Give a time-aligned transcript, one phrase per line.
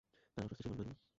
[0.37, 0.95] তাঁর অস্বস্তির সীমা রইল না।